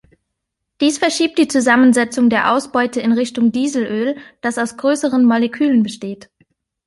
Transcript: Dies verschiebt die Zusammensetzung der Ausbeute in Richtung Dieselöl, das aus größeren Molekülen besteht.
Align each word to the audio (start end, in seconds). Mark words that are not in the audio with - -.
Dies 0.81 0.97
verschiebt 0.97 1.37
die 1.37 1.47
Zusammensetzung 1.47 2.31
der 2.31 2.51
Ausbeute 2.51 2.99
in 3.01 3.11
Richtung 3.11 3.51
Dieselöl, 3.51 4.17
das 4.41 4.57
aus 4.57 4.75
größeren 4.75 5.23
Molekülen 5.23 5.83
besteht. 5.83 6.31